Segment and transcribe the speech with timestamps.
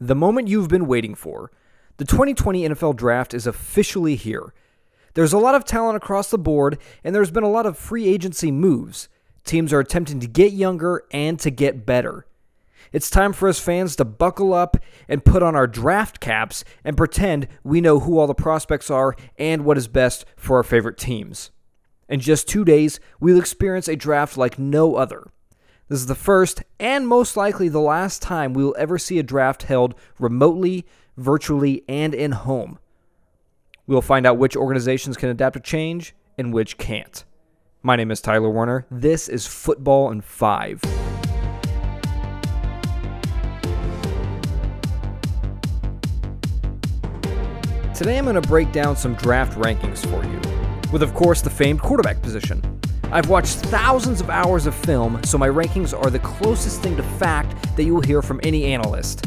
[0.00, 1.50] The moment you've been waiting for.
[1.96, 4.54] The 2020 NFL Draft is officially here.
[5.14, 8.06] There's a lot of talent across the board, and there's been a lot of free
[8.06, 9.08] agency moves.
[9.44, 12.26] Teams are attempting to get younger and to get better.
[12.92, 14.76] It's time for us fans to buckle up
[15.08, 19.16] and put on our draft caps and pretend we know who all the prospects are
[19.36, 21.50] and what is best for our favorite teams.
[22.08, 25.26] In just two days, we'll experience a draft like no other.
[25.88, 29.22] This is the first and most likely the last time we will ever see a
[29.22, 30.84] draft held remotely,
[31.16, 32.78] virtually, and in home.
[33.86, 37.24] We'll find out which organizations can adapt to change and which can't.
[37.82, 38.84] My name is Tyler Werner.
[38.90, 40.82] This is Football in 5.
[47.94, 51.48] Today I'm going to break down some draft rankings for you, with of course the
[51.48, 52.77] famed quarterback position.
[53.10, 57.02] I've watched thousands of hours of film, so my rankings are the closest thing to
[57.02, 59.24] fact that you will hear from any analyst.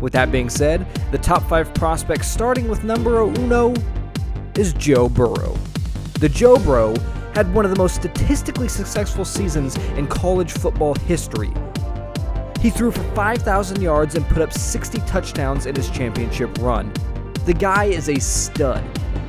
[0.00, 3.74] With that being said, the top five prospects starting with number uno
[4.56, 5.54] is Joe Burrow.
[6.18, 6.96] The Joe Bro
[7.34, 11.52] had one of the most statistically successful seasons in college football history.
[12.58, 16.90] He threw for 5,000 yards and put up 60 touchdowns in his championship run.
[17.44, 18.82] The guy is a stud.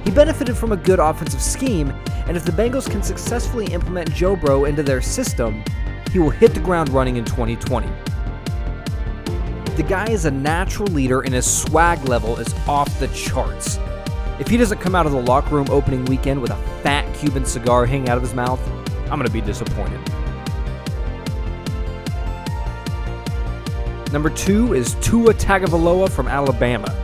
[0.03, 1.94] He benefited from a good offensive scheme,
[2.27, 5.63] and if the Bengals can successfully implement Joe Bro into their system,
[6.11, 7.88] he will hit the ground running in 2020.
[9.75, 13.79] The guy is a natural leader, and his swag level is off the charts.
[14.39, 17.45] If he doesn't come out of the locker room opening weekend with a fat Cuban
[17.45, 18.59] cigar hanging out of his mouth,
[19.03, 19.99] I'm going to be disappointed.
[24.11, 27.00] Number two is Tua Tagovailoa from Alabama.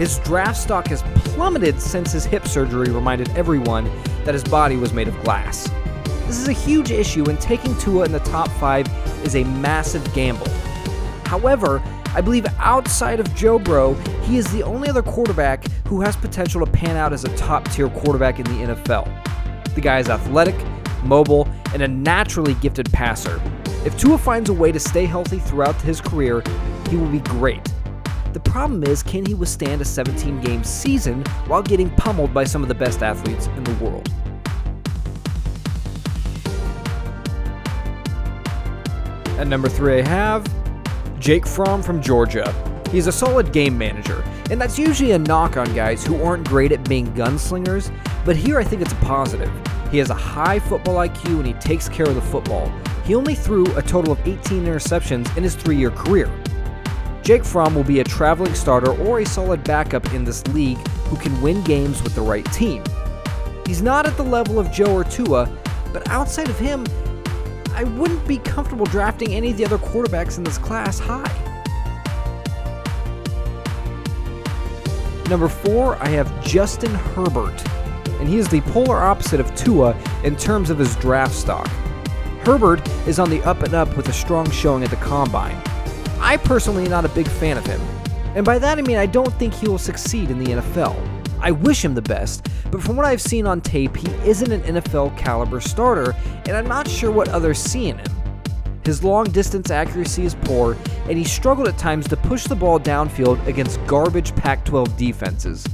[0.00, 1.02] His draft stock has
[1.34, 3.84] plummeted since his hip surgery reminded everyone
[4.24, 5.68] that his body was made of glass.
[6.26, 8.86] This is a huge issue, and taking Tua in the top five
[9.26, 10.48] is a massive gamble.
[11.26, 11.82] However,
[12.14, 16.64] I believe outside of Joe Bro, he is the only other quarterback who has potential
[16.64, 19.04] to pan out as a top tier quarterback in the NFL.
[19.74, 20.56] The guy is athletic,
[21.04, 23.38] mobile, and a naturally gifted passer.
[23.84, 26.42] If Tua finds a way to stay healthy throughout his career,
[26.88, 27.70] he will be great.
[28.32, 32.62] The problem is, can he withstand a 17 game season while getting pummeled by some
[32.62, 34.08] of the best athletes in the world?
[39.38, 40.46] At number three, I have
[41.18, 42.54] Jake Fromm from Georgia.
[42.92, 46.70] He's a solid game manager, and that's usually a knock on guys who aren't great
[46.70, 47.92] at being gunslingers,
[48.24, 49.50] but here I think it's a positive.
[49.90, 52.72] He has a high football IQ and he takes care of the football.
[53.04, 56.30] He only threw a total of 18 interceptions in his three year career.
[57.22, 61.16] Jake Fromm will be a traveling starter or a solid backup in this league who
[61.16, 62.82] can win games with the right team.
[63.66, 65.48] He's not at the level of Joe or Tua,
[65.92, 66.86] but outside of him,
[67.72, 71.46] I wouldn't be comfortable drafting any of the other quarterbacks in this class high.
[75.28, 77.64] Number four, I have Justin Herbert,
[78.18, 81.68] and he is the polar opposite of Tua in terms of his draft stock.
[82.44, 85.62] Herbert is on the up and up with a strong showing at the combine.
[86.30, 87.80] I personally am not a big fan of him.
[88.36, 90.94] And by that I mean I don't think he will succeed in the NFL.
[91.40, 94.76] I wish him the best, but from what I've seen on tape, he isn't an
[94.76, 96.14] NFL caliber starter,
[96.46, 98.06] and I'm not sure what others see in him.
[98.84, 100.76] His long distance accuracy is poor,
[101.08, 105.66] and he struggled at times to push the ball downfield against garbage Pac 12 defenses.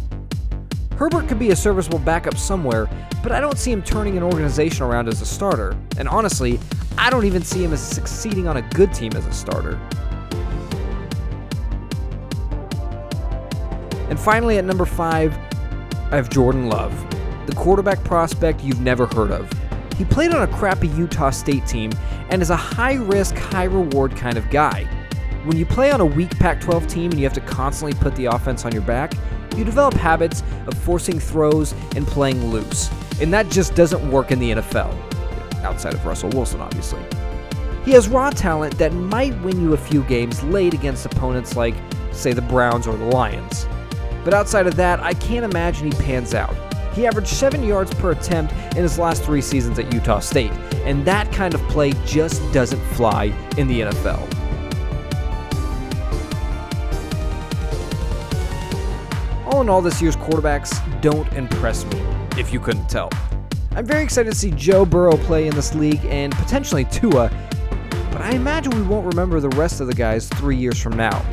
[0.97, 2.89] Herbert could be a serviceable backup somewhere,
[3.22, 6.59] but I don't see him turning an organization around as a starter, and honestly,
[6.97, 9.78] I don't even see him as succeeding on a good team as a starter.
[14.09, 15.37] And finally, at number five,
[16.12, 16.94] I have Jordan Love,
[17.47, 19.50] the quarterback prospect you've never heard of.
[19.97, 21.91] He played on a crappy Utah State team
[22.31, 24.84] and is a high risk, high reward kind of guy.
[25.45, 28.15] When you play on a weak Pac 12 team and you have to constantly put
[28.16, 29.15] the offense on your back,
[29.56, 32.91] you develop habits of forcing throws and playing loose.
[33.21, 34.95] And that just doesn't work in the NFL,
[35.62, 37.00] outside of Russell Wilson, obviously.
[37.84, 41.75] He has raw talent that might win you a few games late against opponents like,
[42.12, 43.66] say, the Browns or the Lions.
[44.27, 46.53] But outside of that, I can't imagine he pans out.
[46.95, 50.51] He averaged 7 yards per attempt in his last three seasons at Utah State,
[50.84, 53.27] and that kind of play just doesn't fly
[53.57, 54.19] in the NFL.
[59.47, 62.01] All in all, this year's quarterbacks don't impress me,
[62.37, 63.11] if you couldn't tell.
[63.77, 67.31] I'm very excited to see Joe Burrow play in this league and potentially Tua,
[68.11, 71.25] but I imagine we won't remember the rest of the guys three years from now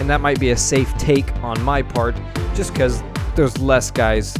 [0.00, 2.16] and that might be a safe take on my part,
[2.54, 3.02] just because
[3.36, 4.34] there's less guys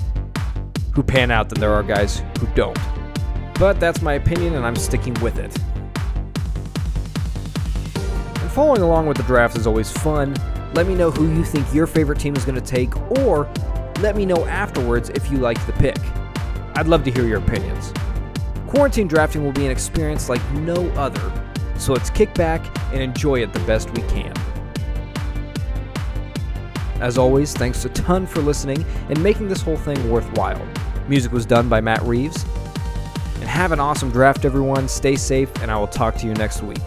[0.95, 2.79] who pan out than there are guys who don't.
[3.55, 5.55] But that's my opinion, and I'm sticking with it.
[8.41, 10.35] And following along with the draft is always fun,
[10.73, 13.53] Let me know who you think your favorite team is going to take, or
[13.99, 15.99] let me know afterwards if you liked the pick.
[16.77, 17.93] I'd love to hear your opinions.
[18.69, 21.33] Quarantine drafting will be an experience like no other,
[21.77, 24.33] so let's kick back and enjoy it the best we can.
[27.01, 30.61] As always, thanks a ton for listening and making this whole thing worthwhile.
[31.09, 32.45] Music was done by Matt Reeves.
[33.37, 34.87] And have an awesome draft, everyone.
[34.87, 36.83] Stay safe, and I will talk to you next week.